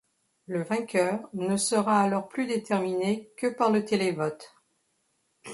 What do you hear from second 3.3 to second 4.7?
que par le télévote.